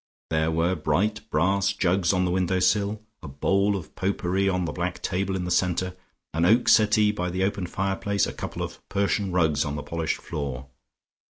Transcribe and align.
There 0.31 0.49
were 0.49 0.73
bright 0.73 1.21
brass 1.29 1.73
jugs 1.73 2.11
on 2.11 2.25
the 2.25 2.31
window 2.31 2.57
sill, 2.59 3.03
a 3.21 3.27
bowl 3.27 3.75
of 3.75 3.93
pot 3.95 4.17
pourri 4.17 4.49
on 4.49 4.65
the 4.65 4.71
black 4.71 4.99
table 5.03 5.35
in 5.35 5.45
the 5.45 5.51
centre, 5.51 5.95
an 6.33 6.43
oak 6.43 6.67
settee 6.69 7.11
by 7.11 7.29
the 7.29 7.43
open 7.43 7.67
fireplace, 7.67 8.25
a 8.25 8.33
couple 8.33 8.63
of 8.63 8.79
Persian 8.89 9.31
rugs 9.31 9.63
on 9.63 9.75
the 9.75 9.83
polished 9.83 10.17
floor. 10.17 10.69